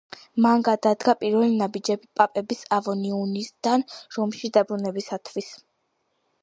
[0.43, 3.87] მან გადადგა პირველი ნაბიჯები პაპების ავინიონიდან
[4.19, 5.55] რომში დაბრუნებისათვის.